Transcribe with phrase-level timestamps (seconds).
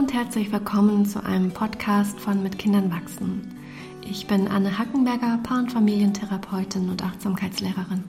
[0.00, 3.54] und herzlich willkommen zu einem Podcast von Mit Kindern wachsen.
[4.00, 8.04] Ich bin Anne Hackenberger, Paar- und Familientherapeutin und Achtsamkeitslehrerin.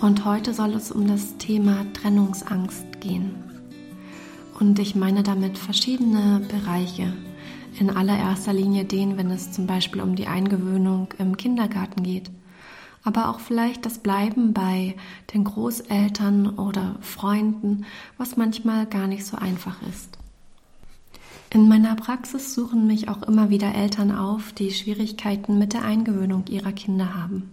[0.00, 3.34] Und heute soll es um das Thema Trennungsangst gehen.
[4.60, 7.12] Und ich meine damit verschiedene Bereiche.
[7.80, 12.30] In allererster Linie den, wenn es zum Beispiel um die Eingewöhnung im Kindergarten geht.
[13.02, 14.94] Aber auch vielleicht das Bleiben bei
[15.34, 17.86] den Großeltern oder Freunden,
[18.18, 20.17] was manchmal gar nicht so einfach ist.
[21.50, 26.44] In meiner Praxis suchen mich auch immer wieder Eltern auf, die Schwierigkeiten mit der Eingewöhnung
[26.48, 27.50] ihrer Kinder haben.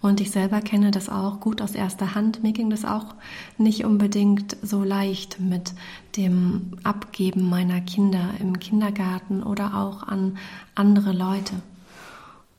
[0.00, 2.44] Und ich selber kenne das auch gut aus erster Hand.
[2.44, 3.16] Mir ging das auch
[3.56, 5.72] nicht unbedingt so leicht mit
[6.16, 10.38] dem Abgeben meiner Kinder im Kindergarten oder auch an
[10.76, 11.54] andere Leute.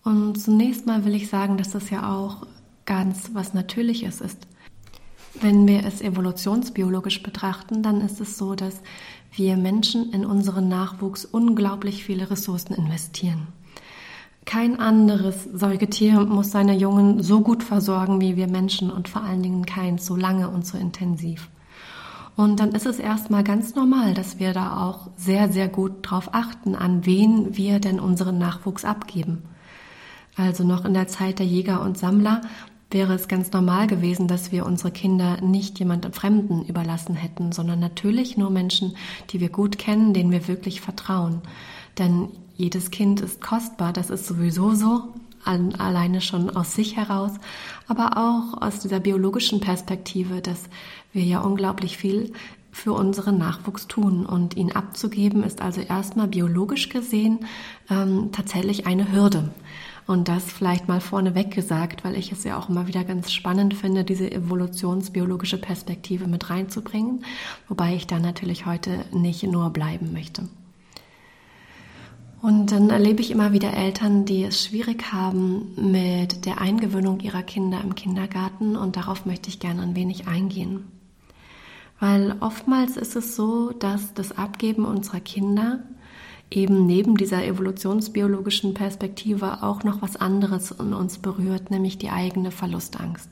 [0.04, 2.46] Und zunächst mal will ich sagen, dass das ja auch
[2.86, 4.46] ganz was Natürliches ist.
[5.40, 8.82] Wenn wir es evolutionsbiologisch betrachten, dann ist es so, dass
[9.32, 13.48] wir Menschen in unseren Nachwuchs unglaublich viele Ressourcen investieren.
[14.46, 19.44] Kein anderes Säugetier muss seine Jungen so gut versorgen wie wir Menschen und vor allen
[19.44, 21.50] Dingen keins so lange und so intensiv.
[22.36, 26.30] Und dann ist es erstmal ganz normal, dass wir da auch sehr, sehr gut drauf
[26.32, 29.44] achten, an wen wir denn unseren Nachwuchs abgeben.
[30.36, 32.42] Also noch in der Zeit der Jäger und Sammler
[32.92, 37.80] wäre es ganz normal gewesen, dass wir unsere Kinder nicht jemandem Fremden überlassen hätten, sondern
[37.80, 38.96] natürlich nur Menschen,
[39.30, 41.42] die wir gut kennen, denen wir wirklich vertrauen.
[41.98, 45.04] Denn jedes Kind ist kostbar, das ist sowieso so,
[45.46, 47.32] alleine schon aus sich heraus,
[47.88, 50.66] aber auch aus dieser biologischen Perspektive, dass
[51.14, 52.34] wir ja unglaublich viel
[52.72, 54.26] für unseren Nachwuchs tun.
[54.26, 57.40] Und ihn abzugeben ist also erstmal biologisch gesehen
[57.90, 59.52] ähm, tatsächlich eine Hürde.
[60.10, 63.76] Und das vielleicht mal vorneweg gesagt, weil ich es ja auch immer wieder ganz spannend
[63.76, 67.24] finde, diese evolutionsbiologische Perspektive mit reinzubringen,
[67.68, 70.50] wobei ich da natürlich heute nicht nur bleiben möchte.
[72.42, 77.44] Und dann erlebe ich immer wieder Eltern, die es schwierig haben mit der Eingewöhnung ihrer
[77.44, 80.86] Kinder im Kindergarten und darauf möchte ich gerne ein wenig eingehen.
[82.00, 85.84] Weil oftmals ist es so, dass das Abgeben unserer Kinder
[86.52, 92.52] eben neben dieser evolutionsbiologischen Perspektive auch noch was anderes in uns berührt, nämlich die eigene
[92.52, 93.30] Verlustangst.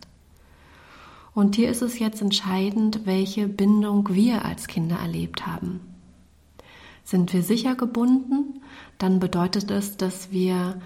[1.34, 5.82] Und hier ist es jetzt entscheidend, welche Bindung wir als Kinder erlebt haben.
[7.04, 8.62] Sind wir sicher gebunden,
[8.98, 10.82] dann bedeutet es, dass wir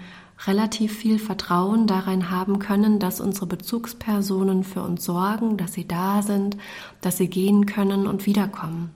[0.46, 6.22] relativ viel Vertrauen darin haben können, dass unsere Bezugspersonen für uns sorgen, dass sie da
[6.22, 6.56] sind,
[7.00, 8.90] dass sie gehen können und wiederkommen.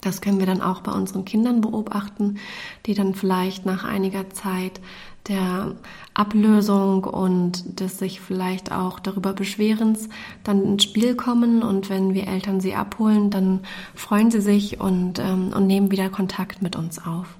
[0.00, 2.38] Das können wir dann auch bei unseren Kindern beobachten,
[2.84, 4.80] die dann vielleicht nach einiger Zeit
[5.28, 5.74] der
[6.14, 10.08] Ablösung und des sich vielleicht auch darüber Beschwerens
[10.44, 13.60] dann ins Spiel kommen und wenn wir Eltern sie abholen, dann
[13.94, 17.36] freuen sie sich und, ähm, und nehmen wieder Kontakt mit uns auf.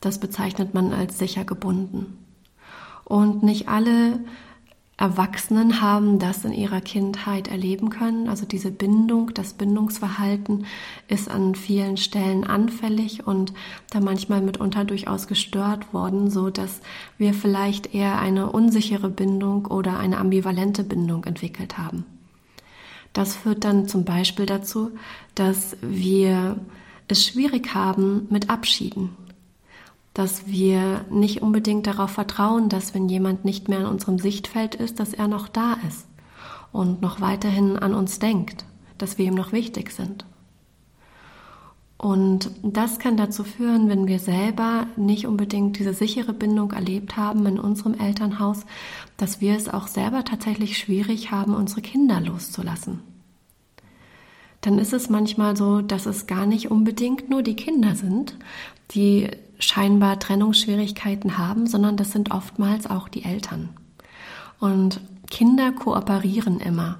[0.00, 2.18] Das bezeichnet man als sicher gebunden.
[3.04, 4.18] Und nicht alle
[4.98, 8.30] Erwachsenen haben das in ihrer Kindheit erleben können.
[8.30, 10.64] Also diese Bindung, das Bindungsverhalten
[11.06, 13.52] ist an vielen Stellen anfällig und
[13.90, 16.80] da manchmal mitunter durchaus gestört worden, so dass
[17.18, 22.06] wir vielleicht eher eine unsichere Bindung oder eine ambivalente Bindung entwickelt haben.
[23.12, 24.92] Das führt dann zum Beispiel dazu,
[25.34, 26.56] dass wir
[27.08, 29.10] es schwierig haben mit Abschieden
[30.16, 34.98] dass wir nicht unbedingt darauf vertrauen, dass wenn jemand nicht mehr in unserem Sichtfeld ist,
[34.98, 36.06] dass er noch da ist
[36.72, 38.64] und noch weiterhin an uns denkt,
[38.96, 40.24] dass wir ihm noch wichtig sind.
[41.98, 47.44] Und das kann dazu führen, wenn wir selber nicht unbedingt diese sichere Bindung erlebt haben
[47.44, 48.64] in unserem Elternhaus,
[49.18, 53.02] dass wir es auch selber tatsächlich schwierig haben, unsere Kinder loszulassen.
[54.62, 58.36] Dann ist es manchmal so, dass es gar nicht unbedingt nur die Kinder sind,
[58.92, 63.70] die scheinbar Trennungsschwierigkeiten haben, sondern das sind oftmals auch die Eltern.
[64.60, 66.98] Und Kinder kooperieren immer.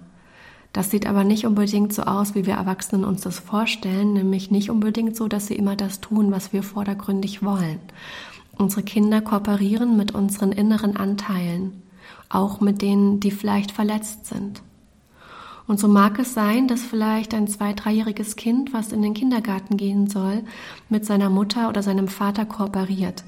[0.73, 4.71] Das sieht aber nicht unbedingt so aus, wie wir Erwachsenen uns das vorstellen, nämlich nicht
[4.71, 7.81] unbedingt so, dass sie immer das tun, was wir vordergründig wollen.
[8.59, 11.83] Unsere Kinder kooperieren mit unseren inneren Anteilen,
[12.29, 14.61] auch mit denen, die vielleicht verletzt sind.
[15.67, 19.77] Und so mag es sein, dass vielleicht ein zwei-, dreijähriges Kind, was in den Kindergarten
[19.77, 20.43] gehen soll,
[20.89, 23.25] mit seiner Mutter oder seinem Vater kooperiert.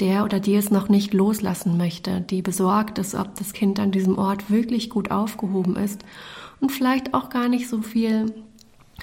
[0.00, 3.92] Der oder die es noch nicht loslassen möchte, die besorgt ist, ob das Kind an
[3.92, 6.04] diesem Ort wirklich gut aufgehoben ist
[6.60, 8.32] und vielleicht auch gar nicht so viel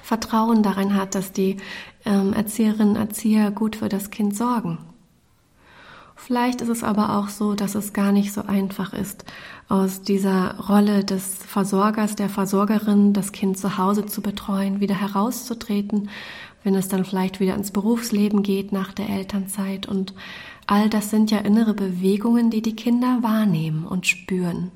[0.01, 1.57] Vertrauen darin hat, dass die
[2.05, 4.77] ähm, Erzieherinnen, Erzieher gut für das Kind sorgen.
[6.25, 9.25] Vielleicht ist es aber auch so, dass es gar nicht so einfach ist,
[9.67, 16.07] aus dieser Rolle des Versorgers, der Versorgerin, das Kind zu Hause zu betreuen, wieder herauszutreten,
[16.63, 19.85] wenn es dann vielleicht wieder ins Berufsleben geht nach der Elternzeit.
[19.85, 20.13] Und
[20.65, 24.71] all das sind ja innere Bewegungen, die die Kinder wahrnehmen und spüren.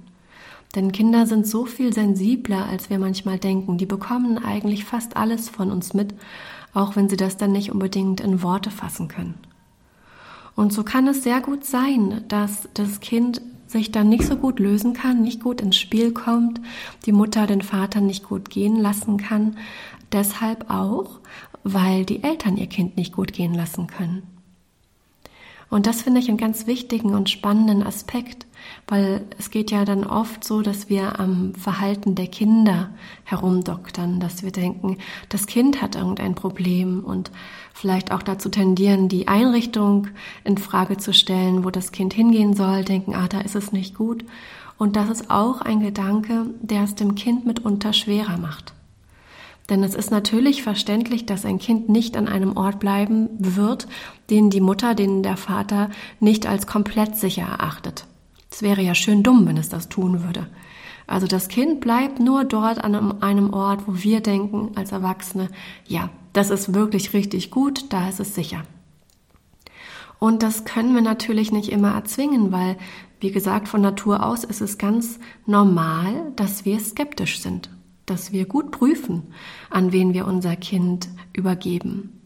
[0.76, 3.78] Denn Kinder sind so viel sensibler, als wir manchmal denken.
[3.78, 6.14] Die bekommen eigentlich fast alles von uns mit,
[6.74, 9.47] auch wenn sie das dann nicht unbedingt in Worte fassen können.
[10.58, 14.60] Und so kann es sehr gut sein, dass das Kind sich dann nicht so gut
[14.60, 16.60] lösen kann, nicht gut ins Spiel kommt,
[17.06, 19.56] die Mutter den Vater nicht gut gehen lassen kann,
[20.12, 21.20] deshalb auch,
[21.64, 24.24] weil die Eltern ihr Kind nicht gut gehen lassen können.
[25.70, 28.48] Und das finde ich einen ganz wichtigen und spannenden Aspekt,
[28.88, 32.92] weil es geht ja dann oft so, dass wir am Verhalten der Kinder
[33.26, 34.98] herumdoktern, dass wir denken,
[35.28, 37.32] das Kind hat irgendein Problem und
[37.74, 40.08] vielleicht auch dazu tendieren, die Einrichtung
[40.46, 43.94] in Frage zu stellen, wo das Kind hingehen soll, denken, ah, da ist es nicht
[43.96, 44.24] gut.
[44.78, 48.77] Und das ist auch ein Gedanke, der es dem Kind mitunter schwerer macht.
[49.70, 53.88] Denn es ist natürlich verständlich, dass ein Kind nicht an einem Ort bleiben wird,
[54.30, 58.06] den die Mutter, den der Vater nicht als komplett sicher erachtet.
[58.50, 60.48] Es wäre ja schön dumm, wenn es das tun würde.
[61.06, 65.50] Also das Kind bleibt nur dort an einem Ort, wo wir denken als Erwachsene,
[65.86, 68.64] ja, das ist wirklich richtig gut, da ist es sicher.
[70.20, 72.78] Und das können wir natürlich nicht immer erzwingen, weil,
[73.20, 77.70] wie gesagt, von Natur aus ist es ganz normal, dass wir skeptisch sind
[78.08, 79.24] dass wir gut prüfen,
[79.70, 82.22] an wen wir unser Kind übergeben.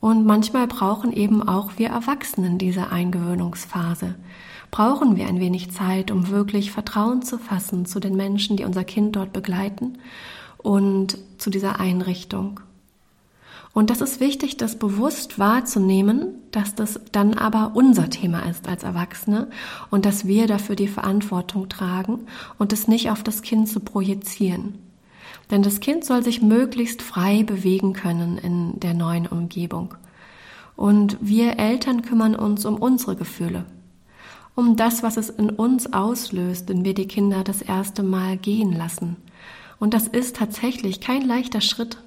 [0.00, 4.16] Und manchmal brauchen eben auch wir Erwachsenen diese Eingewöhnungsphase.
[4.72, 8.84] Brauchen wir ein wenig Zeit, um wirklich Vertrauen zu fassen zu den Menschen, die unser
[8.84, 9.98] Kind dort begleiten
[10.58, 12.60] und zu dieser Einrichtung.
[13.74, 18.82] Und das ist wichtig, das bewusst wahrzunehmen, dass das dann aber unser Thema ist als
[18.82, 19.48] Erwachsene
[19.90, 22.26] und dass wir dafür die Verantwortung tragen
[22.58, 24.91] und es nicht auf das Kind zu projizieren.
[25.50, 29.94] Denn das Kind soll sich möglichst frei bewegen können in der neuen Umgebung.
[30.76, 33.66] Und wir Eltern kümmern uns um unsere Gefühle,
[34.54, 38.72] um das, was es in uns auslöst, wenn wir die Kinder das erste Mal gehen
[38.72, 39.16] lassen.
[39.78, 41.98] Und das ist tatsächlich kein leichter Schritt.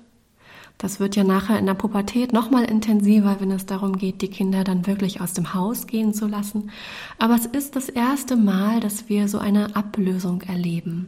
[0.77, 4.63] Das wird ja nachher in der Pubertät nochmal intensiver, wenn es darum geht, die Kinder
[4.63, 6.71] dann wirklich aus dem Haus gehen zu lassen.
[7.17, 11.07] Aber es ist das erste Mal, dass wir so eine Ablösung erleben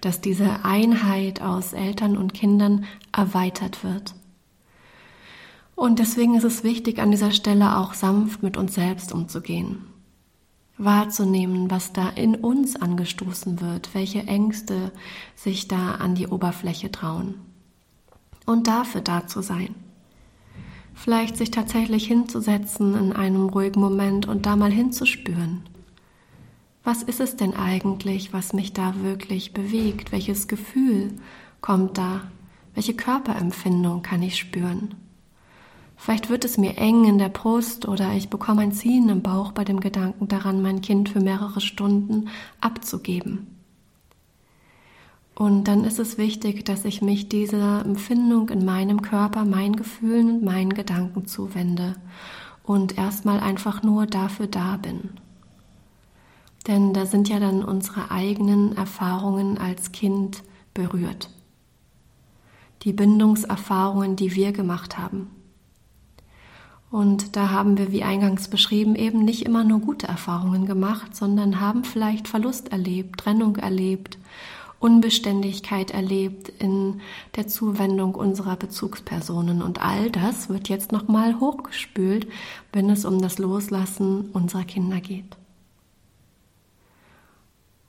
[0.00, 4.14] dass diese Einheit aus Eltern und Kindern erweitert wird.
[5.74, 9.84] Und deswegen ist es wichtig, an dieser Stelle auch sanft mit uns selbst umzugehen.
[10.78, 14.92] Wahrzunehmen, was da in uns angestoßen wird, welche Ängste
[15.34, 17.34] sich da an die Oberfläche trauen.
[18.44, 19.74] Und dafür da zu sein.
[20.94, 25.62] Vielleicht sich tatsächlich hinzusetzen in einem ruhigen Moment und da mal hinzuspüren
[26.86, 30.12] was ist es denn eigentlich, was mich da wirklich bewegt?
[30.12, 31.14] Welches Gefühl
[31.60, 32.20] kommt da?
[32.74, 34.94] Welche Körperempfindung kann ich spüren?
[35.96, 39.50] Vielleicht wird es mir eng in der Brust oder ich bekomme ein Ziehen im Bauch
[39.50, 42.28] bei dem Gedanken daran, mein Kind für mehrere Stunden
[42.60, 43.48] abzugeben.
[45.34, 50.30] Und dann ist es wichtig, dass ich mich dieser Empfindung in meinem Körper, meinen Gefühlen
[50.30, 51.96] und meinen Gedanken zuwende
[52.62, 55.10] und erstmal einfach nur dafür da bin.
[56.66, 60.42] Denn da sind ja dann unsere eigenen Erfahrungen als Kind
[60.74, 61.30] berührt.
[62.82, 65.30] Die Bindungserfahrungen, die wir gemacht haben.
[66.90, 71.60] Und da haben wir, wie eingangs beschrieben, eben nicht immer nur gute Erfahrungen gemacht, sondern
[71.60, 74.18] haben vielleicht Verlust erlebt, Trennung erlebt,
[74.78, 77.00] Unbeständigkeit erlebt in
[77.34, 79.62] der Zuwendung unserer Bezugspersonen.
[79.62, 82.28] Und all das wird jetzt nochmal hochgespült,
[82.72, 85.36] wenn es um das Loslassen unserer Kinder geht.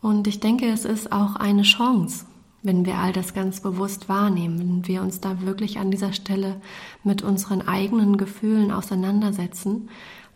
[0.01, 2.25] Und ich denke, es ist auch eine Chance,
[2.63, 6.61] wenn wir all das ganz bewusst wahrnehmen, wenn wir uns da wirklich an dieser Stelle
[7.03, 9.89] mit unseren eigenen Gefühlen auseinandersetzen,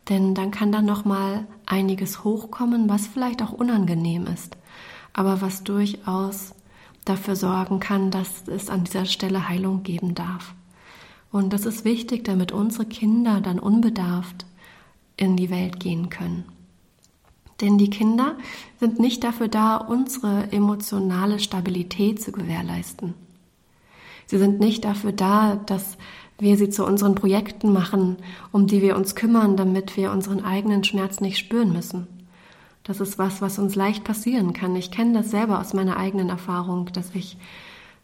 [0.10, 4.58] denn dann kann da noch mal einiges hochkommen, was vielleicht auch unangenehm ist,
[5.13, 6.56] aber was durchaus
[7.06, 10.53] dafür sorgen kann, dass es an dieser Stelle Heilung geben darf.
[11.32, 14.46] Und das ist wichtig, damit unsere Kinder dann unbedarft
[15.18, 16.46] in die Welt gehen können.
[17.62, 18.36] Denn die Kinder
[18.80, 23.13] sind nicht dafür da, unsere emotionale Stabilität zu gewährleisten.
[24.25, 25.98] Sie sind nicht dafür da, dass
[26.39, 28.18] wir sie zu unseren Projekten machen,
[28.51, 32.08] um die wir uns kümmern, damit wir unseren eigenen Schmerz nicht spüren müssen.
[32.84, 34.75] Das ist was, was uns leicht passieren kann.
[34.75, 37.38] Ich kenne das selber aus meiner eigenen Erfahrung, dass ich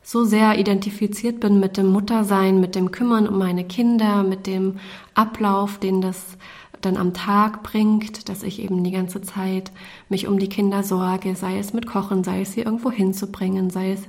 [0.03, 4.79] so sehr identifiziert bin mit dem Muttersein, mit dem Kümmern um meine Kinder, mit dem
[5.15, 6.37] Ablauf, den das
[6.81, 9.71] dann am Tag bringt, dass ich eben die ganze Zeit
[10.09, 13.91] mich um die Kinder sorge, sei es mit Kochen, sei es sie irgendwo hinzubringen, sei
[13.91, 14.01] es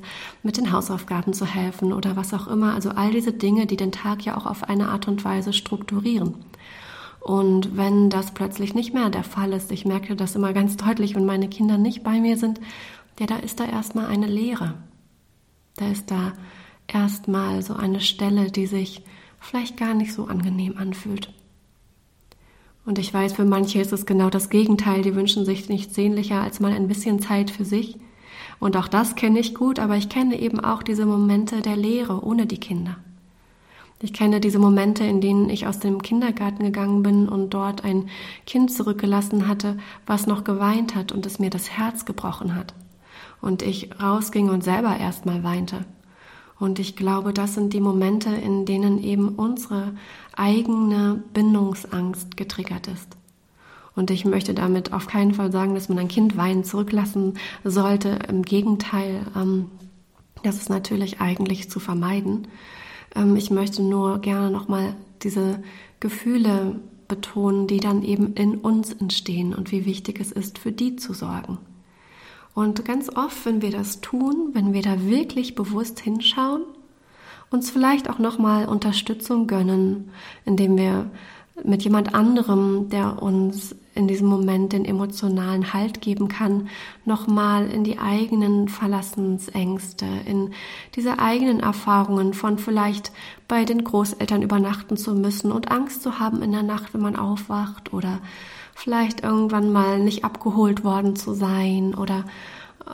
[0.43, 2.75] mit den Hausaufgaben zu helfen oder was auch immer.
[2.75, 6.35] Also all diese Dinge, die den Tag ja auch auf eine Art und Weise strukturieren.
[7.21, 11.15] Und wenn das plötzlich nicht mehr der Fall ist, ich merke das immer ganz deutlich,
[11.15, 12.61] wenn meine Kinder nicht bei mir sind,
[13.19, 14.75] ja, da ist da erstmal eine Leere.
[15.77, 16.33] Da ist da
[16.87, 19.03] erstmal so eine Stelle, die sich
[19.41, 21.33] vielleicht gar nicht so angenehm anfühlt.
[22.89, 25.03] Und ich weiß, für manche ist es genau das Gegenteil.
[25.03, 27.99] Die wünschen sich nichts sehnlicher als mal ein bisschen Zeit für sich.
[28.61, 32.25] Und auch das kenne ich gut, aber ich kenne eben auch diese Momente der Leere
[32.25, 32.97] ohne die Kinder.
[34.01, 38.09] Ich kenne diese Momente, in denen ich aus dem Kindergarten gegangen bin und dort ein
[38.47, 39.77] Kind zurückgelassen hatte,
[40.07, 42.73] was noch geweint hat und es mir das Herz gebrochen hat.
[43.43, 45.85] Und ich rausging und selber erstmal weinte.
[46.59, 49.93] Und ich glaube, das sind die Momente, in denen eben unsere
[50.37, 53.17] eigene Bindungsangst getriggert ist.
[53.95, 57.35] Und ich möchte damit auf keinen Fall sagen, dass man ein Kind weinen zurücklassen
[57.65, 58.19] sollte.
[58.29, 59.67] Im Gegenteil, ähm,
[60.43, 62.47] das ist natürlich eigentlich zu vermeiden.
[63.15, 65.63] Ähm, ich möchte nur gerne nochmal diese
[66.01, 70.97] Gefühle betonen, die dann eben in uns entstehen und wie wichtig es ist, für die
[70.97, 71.59] zu sorgen.
[72.55, 76.63] Und ganz oft, wenn wir das tun, wenn wir da wirklich bewusst hinschauen,
[77.51, 80.11] uns vielleicht auch nochmal Unterstützung gönnen,
[80.45, 81.11] indem wir
[81.65, 86.69] mit jemand anderem, der uns in diesem Moment den emotionalen Halt geben kann,
[87.05, 90.53] nochmal in die eigenen Verlassensängste, in
[90.95, 93.11] diese eigenen Erfahrungen von vielleicht
[93.49, 97.17] bei den Großeltern übernachten zu müssen und Angst zu haben in der Nacht, wenn man
[97.17, 98.21] aufwacht oder
[98.79, 102.25] vielleicht irgendwann mal nicht abgeholt worden zu sein oder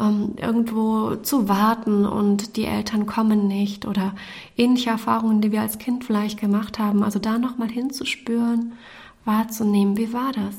[0.00, 4.14] ähm, irgendwo zu warten und die Eltern kommen nicht oder
[4.56, 7.02] ähnliche Erfahrungen, die wir als Kind vielleicht gemacht haben.
[7.02, 8.72] Also da nochmal hinzuspüren,
[9.26, 10.54] wahrzunehmen, wie war das?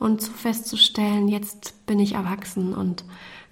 [0.00, 3.04] Und zu festzustellen, jetzt bin ich erwachsen und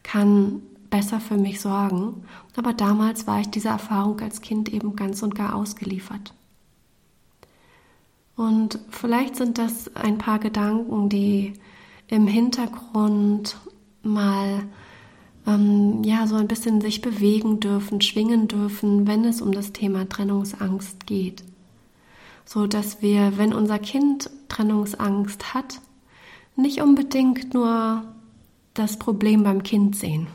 [0.03, 2.25] kann besser für mich sorgen.
[2.57, 6.35] Aber damals war ich dieser Erfahrung als Kind eben ganz und gar ausgeliefert.
[8.39, 11.55] Und vielleicht sind das ein paar Gedanken, die
[12.07, 13.57] im Hintergrund
[14.05, 14.63] mal
[15.45, 20.09] ähm, ja so ein bisschen sich bewegen dürfen, schwingen dürfen, wenn es um das Thema
[20.09, 21.43] Trennungsangst geht,
[22.45, 25.81] so dass wir, wenn unser Kind Trennungsangst hat,
[26.55, 28.05] nicht unbedingt nur
[28.73, 30.29] das Problem beim Kind sehen,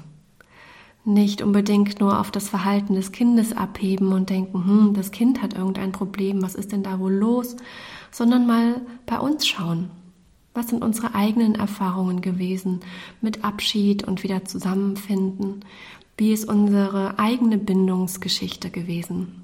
[1.05, 5.53] nicht unbedingt nur auf das Verhalten des Kindes abheben und denken, hm, das Kind hat
[5.53, 7.57] irgendein Problem, was ist denn da wohl los,
[8.11, 9.89] sondern mal bei uns schauen.
[10.53, 12.81] Was sind unsere eigenen Erfahrungen gewesen
[13.21, 15.65] mit Abschied und wieder zusammenfinden?
[16.15, 19.41] Wie ist unsere eigene Bindungsgeschichte gewesen?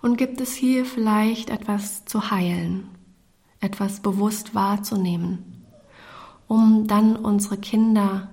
[0.00, 2.88] Und gibt es hier vielleicht etwas zu heilen,
[3.60, 5.66] etwas bewusst wahrzunehmen,
[6.46, 8.28] um dann unsere Kinder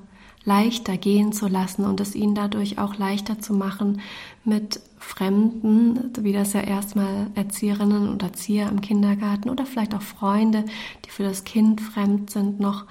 [0.48, 4.00] leichter gehen zu lassen und es ihnen dadurch auch leichter zu machen,
[4.46, 10.64] mit Fremden, wie das ja erstmal Erzieherinnen oder Erzieher im Kindergarten oder vielleicht auch Freunde,
[11.06, 12.86] die für das Kind fremd sind, noch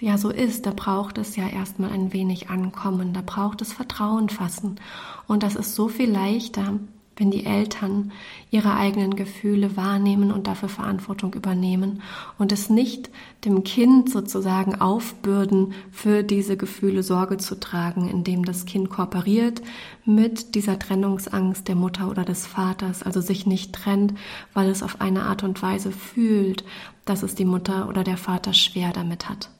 [0.00, 4.30] ja so ist, da braucht es ja erstmal ein wenig Ankommen, da braucht es Vertrauen
[4.30, 4.80] fassen.
[5.28, 6.80] Und das ist so viel leichter,
[7.16, 8.12] wenn die Eltern
[8.50, 12.02] ihre eigenen Gefühle wahrnehmen und dafür Verantwortung übernehmen
[12.38, 13.10] und es nicht
[13.44, 19.62] dem Kind sozusagen aufbürden, für diese Gefühle Sorge zu tragen, indem das Kind kooperiert
[20.04, 24.14] mit dieser Trennungsangst der Mutter oder des Vaters, also sich nicht trennt,
[24.54, 26.64] weil es auf eine Art und Weise fühlt,
[27.04, 29.50] dass es die Mutter oder der Vater schwer damit hat.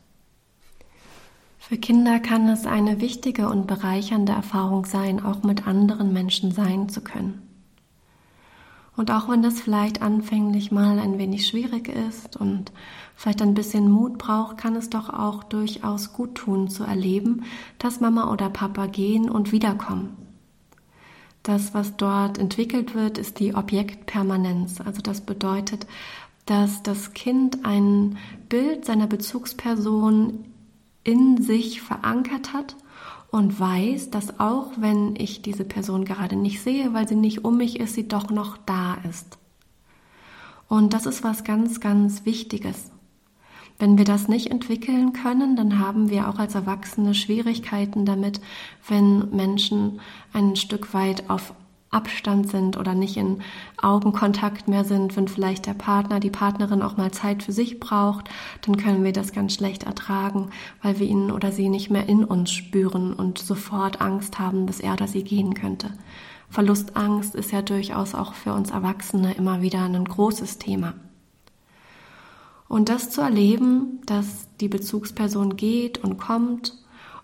[1.73, 6.91] Für Kinder kann es eine wichtige und bereichernde Erfahrung sein, auch mit anderen Menschen sein
[6.91, 7.41] zu können.
[8.95, 12.73] Und auch wenn das vielleicht anfänglich mal ein wenig schwierig ist und
[13.17, 17.45] vielleicht ein bisschen Mut braucht, kann es doch auch durchaus gut tun zu erleben,
[17.79, 20.15] dass Mama oder Papa gehen und wiederkommen.
[21.43, 24.83] Das, was dort entwickelt wird, ist die Objektpermanenz.
[24.83, 25.87] Also das bedeutet,
[26.45, 28.19] dass das Kind ein
[28.51, 30.52] Bild seiner Bezugsperson
[31.05, 32.77] in sich verankert hat
[33.31, 37.57] und weiß, dass auch wenn ich diese Person gerade nicht sehe, weil sie nicht um
[37.57, 39.39] mich ist, sie doch noch da ist.
[40.69, 42.91] Und das ist was ganz, ganz Wichtiges.
[43.79, 48.41] Wenn wir das nicht entwickeln können, dann haben wir auch als Erwachsene Schwierigkeiten damit,
[48.87, 50.01] wenn Menschen
[50.33, 51.55] ein Stück weit auf
[51.93, 53.43] Abstand sind oder nicht in
[53.77, 58.29] Augenkontakt mehr sind, wenn vielleicht der Partner, die Partnerin auch mal Zeit für sich braucht,
[58.63, 60.51] dann können wir das ganz schlecht ertragen,
[60.83, 64.81] weil wir ihn oder sie nicht mehr in uns spüren und sofort Angst haben, dass
[64.81, 65.91] er oder sie gehen könnte.
[66.49, 70.95] Verlustangst ist ja durchaus auch für uns Erwachsene immer wieder ein großes Thema.
[72.69, 76.73] Und das zu erleben, dass die Bezugsperson geht und kommt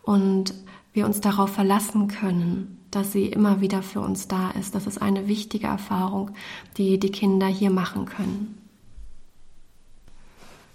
[0.03, 0.53] und
[0.93, 5.01] wir uns darauf verlassen können, dass sie immer wieder für uns da ist, das ist
[5.01, 6.31] eine wichtige Erfahrung,
[6.77, 8.59] die die Kinder hier machen können.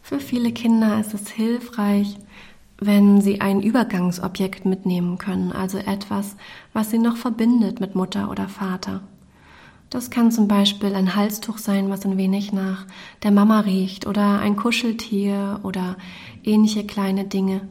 [0.02, 2.18] Für viele Kinder ist es hilfreich,
[2.78, 6.36] wenn sie ein Übergangsobjekt mitnehmen können, also etwas,
[6.74, 9.02] was sie noch verbindet mit Mutter oder Vater.
[9.90, 12.86] Das kann zum Beispiel ein Halstuch sein, was ein wenig nach
[13.22, 15.98] der Mama riecht, oder ein Kuscheltier oder
[16.44, 17.62] ähnliche kleine Dinge.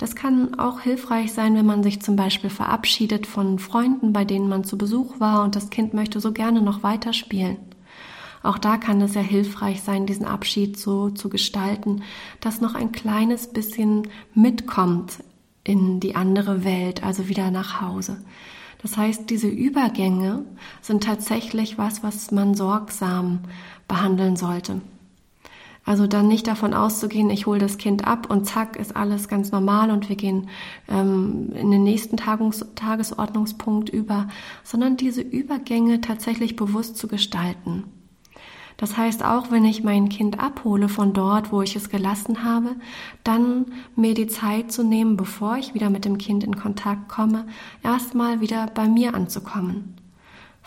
[0.00, 4.48] Das kann auch hilfreich sein, wenn man sich zum Beispiel verabschiedet von Freunden, bei denen
[4.48, 7.58] man zu Besuch war und das Kind möchte so gerne noch weiterspielen.
[8.42, 12.02] Auch da kann es ja hilfreich sein, diesen Abschied so zu gestalten,
[12.40, 15.18] dass noch ein kleines bisschen mitkommt
[15.64, 18.24] in die andere Welt, also wieder nach Hause.
[18.80, 20.46] Das heißt, diese Übergänge
[20.80, 23.40] sind tatsächlich was, was man sorgsam
[23.86, 24.80] behandeln sollte.
[25.90, 29.50] Also dann nicht davon auszugehen, ich hole das Kind ab und zack ist alles ganz
[29.50, 30.48] normal und wir gehen
[30.88, 34.28] ähm, in den nächsten Tagungs Tagesordnungspunkt über,
[34.62, 37.86] sondern diese Übergänge tatsächlich bewusst zu gestalten.
[38.76, 42.76] Das heißt, auch wenn ich mein Kind abhole von dort, wo ich es gelassen habe,
[43.24, 43.66] dann
[43.96, 47.48] mir die Zeit zu nehmen, bevor ich wieder mit dem Kind in Kontakt komme,
[47.82, 49.99] erstmal wieder bei mir anzukommen.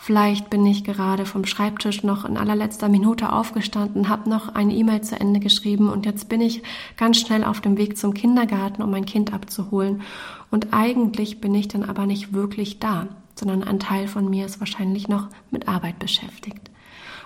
[0.04, 5.00] Vielleicht bin ich gerade vom Schreibtisch noch in allerletzter Minute aufgestanden, habe noch eine E-Mail
[5.00, 6.62] zu Ende geschrieben und jetzt bin ich
[6.98, 10.02] ganz schnell auf dem Weg zum Kindergarten, um mein Kind abzuholen.
[10.50, 14.60] Und eigentlich bin ich dann aber nicht wirklich da, sondern ein Teil von mir ist
[14.60, 16.70] wahrscheinlich noch mit Arbeit beschäftigt.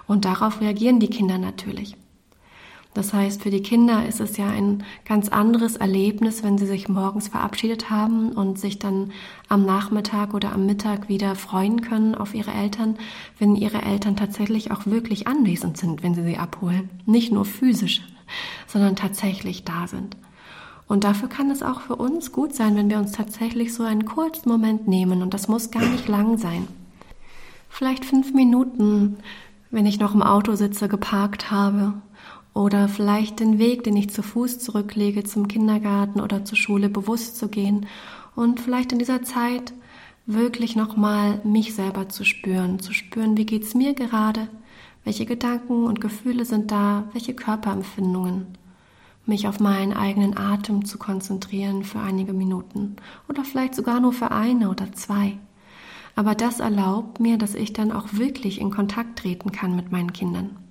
[0.06, 1.96] Und darauf reagieren die Kinder natürlich.
[2.98, 6.88] Das heißt, für die Kinder ist es ja ein ganz anderes Erlebnis, wenn sie sich
[6.88, 9.12] morgens verabschiedet haben und sich dann
[9.48, 12.98] am Nachmittag oder am Mittag wieder freuen können auf ihre Eltern,
[13.38, 16.90] wenn ihre Eltern tatsächlich auch wirklich anwesend sind, wenn sie sie abholen.
[17.06, 18.02] Nicht nur physisch,
[18.66, 20.16] sondern tatsächlich da sind.
[20.88, 24.06] Und dafür kann es auch für uns gut sein, wenn wir uns tatsächlich so einen
[24.06, 26.66] kurzen Moment nehmen und das muss gar nicht lang sein.
[27.68, 29.18] Vielleicht fünf Minuten
[29.70, 31.94] wenn ich noch im Auto sitze, geparkt habe
[32.58, 37.36] oder vielleicht den Weg, den ich zu Fuß zurücklege zum Kindergarten oder zur Schule bewusst
[37.36, 37.86] zu gehen
[38.34, 39.72] und vielleicht in dieser Zeit
[40.26, 44.48] wirklich nochmal mich selber zu spüren, zu spüren, wie geht's mir gerade,
[45.04, 48.48] welche Gedanken und Gefühle sind da, welche Körperempfindungen,
[49.24, 52.96] mich auf meinen eigenen Atem zu konzentrieren für einige Minuten
[53.28, 55.38] oder vielleicht sogar nur für eine oder zwei.
[56.16, 60.12] Aber das erlaubt mir, dass ich dann auch wirklich in Kontakt treten kann mit meinen
[60.12, 60.67] Kindern.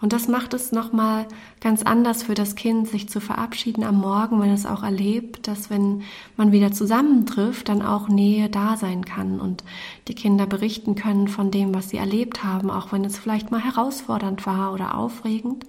[0.00, 1.26] Und das macht es nochmal
[1.60, 5.70] ganz anders für das Kind, sich zu verabschieden am Morgen, wenn es auch erlebt, dass
[5.70, 6.02] wenn
[6.36, 9.64] man wieder zusammentrifft, dann auch Nähe da sein kann und
[10.08, 13.60] die Kinder berichten können von dem, was sie erlebt haben, auch wenn es vielleicht mal
[13.60, 15.64] herausfordernd war oder aufregend.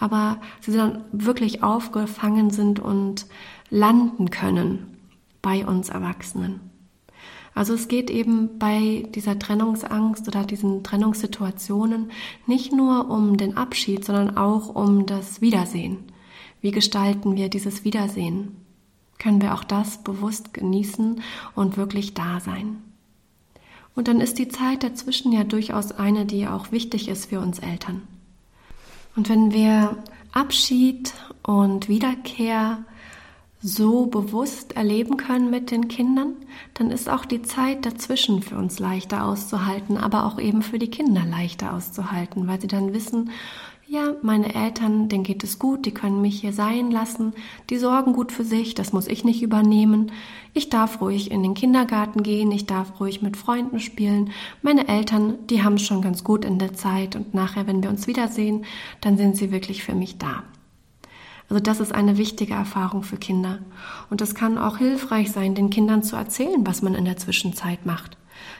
[0.00, 3.26] Aber sie dann wirklich aufgefangen sind und
[3.70, 4.98] landen können
[5.40, 6.71] bei uns Erwachsenen.
[7.54, 12.10] Also es geht eben bei dieser Trennungsangst oder diesen Trennungssituationen
[12.46, 15.98] nicht nur um den Abschied, sondern auch um das Wiedersehen.
[16.62, 18.56] Wie gestalten wir dieses Wiedersehen?
[19.18, 21.20] Können wir auch das bewusst genießen
[21.54, 22.78] und wirklich da sein?
[23.94, 27.58] Und dann ist die Zeit dazwischen ja durchaus eine, die auch wichtig ist für uns
[27.58, 28.02] Eltern.
[29.14, 31.12] Und wenn wir Abschied
[31.42, 32.84] und Wiederkehr
[33.62, 36.34] so bewusst erleben können mit den Kindern,
[36.74, 40.90] dann ist auch die Zeit dazwischen für uns leichter auszuhalten, aber auch eben für die
[40.90, 43.30] Kinder leichter auszuhalten, weil sie dann wissen,
[43.86, 47.34] ja, meine Eltern, denen geht es gut, die können mich hier sein lassen,
[47.68, 50.12] die sorgen gut für sich, das muss ich nicht übernehmen.
[50.54, 54.30] Ich darf ruhig in den Kindergarten gehen, ich darf ruhig mit Freunden spielen.
[54.62, 57.90] Meine Eltern, die haben es schon ganz gut in der Zeit und nachher, wenn wir
[57.90, 58.64] uns wiedersehen,
[59.02, 60.42] dann sind sie wirklich für mich da.
[61.48, 63.58] Also das ist eine wichtige Erfahrung für Kinder.
[64.10, 67.84] Und es kann auch hilfreich sein, den Kindern zu erzählen, was man in der Zwischenzeit
[67.86, 68.16] macht.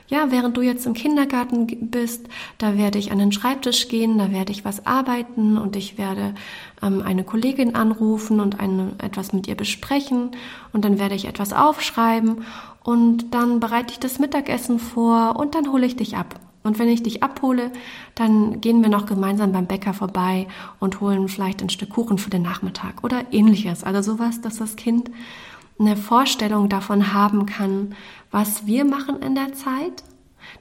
[0.07, 4.31] Ja, während du jetzt im Kindergarten bist, da werde ich an den Schreibtisch gehen, da
[4.31, 6.35] werde ich was arbeiten und ich werde
[6.81, 10.31] ähm, eine Kollegin anrufen und eine, etwas mit ihr besprechen
[10.71, 12.45] und dann werde ich etwas aufschreiben
[12.83, 16.39] und dann bereite ich das Mittagessen vor und dann hole ich dich ab.
[16.63, 17.71] Und wenn ich dich abhole,
[18.15, 20.47] dann gehen wir noch gemeinsam beim Bäcker vorbei
[20.79, 23.83] und holen vielleicht ein Stück Kuchen für den Nachmittag oder ähnliches.
[23.83, 25.11] Also sowas, dass das Kind
[25.79, 27.95] eine Vorstellung davon haben kann,
[28.31, 30.03] was wir machen in der Zeit,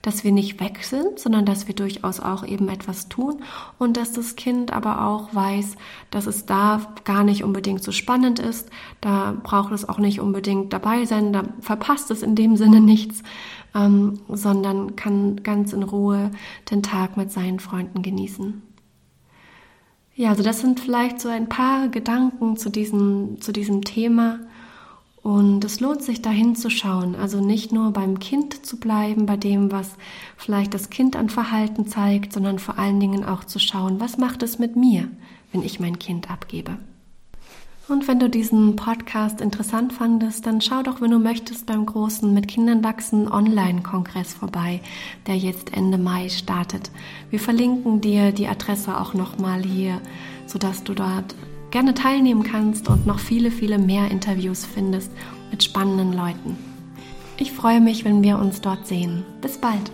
[0.03, 3.43] dass wir nicht weg sind, sondern dass wir durchaus auch eben etwas tun
[3.79, 5.77] und dass das Kind aber auch weiß,
[6.11, 8.69] dass es da gar nicht unbedingt so spannend ist,
[9.01, 13.23] da braucht es auch nicht unbedingt dabei sein, da verpasst es in dem Sinne nichts,
[13.75, 16.33] ähm, sondern kann ganz in Ruhe
[16.71, 18.63] den Tag mit seinen Freunden genießen.
[20.15, 24.41] Ja, also das sind vielleicht so ein paar Gedanken zu diesem, zu diesem Thema.
[25.23, 29.37] Und es lohnt sich dahin zu schauen, also nicht nur beim Kind zu bleiben, bei
[29.37, 29.93] dem, was
[30.37, 34.43] vielleicht das Kind an Verhalten zeigt, sondern vor allen Dingen auch zu schauen, was macht
[34.43, 35.09] es mit mir,
[35.53, 36.77] wenn ich mein Kind abgebe.
[37.89, 42.33] Und wenn du diesen Podcast interessant fandest, dann schau doch, wenn du möchtest, beim großen
[42.33, 44.81] Mit Kindern wachsen Online-Kongress vorbei,
[45.27, 46.91] der jetzt Ende Mai startet.
[47.31, 50.01] Wir verlinken dir die Adresse auch nochmal hier,
[50.47, 51.35] sodass du dort
[51.73, 55.11] gerne teilnehmen kannst und noch viele, viele mehr Interviews findest
[55.51, 56.57] mit spannenden Leuten.
[57.39, 59.25] Ich freue mich, wenn wir uns dort sehen.
[59.41, 59.91] Bis bald.